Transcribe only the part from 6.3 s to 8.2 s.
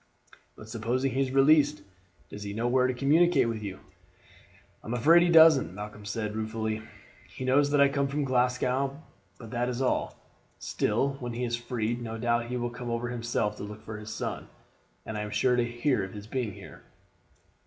ruefully. "He knows that I come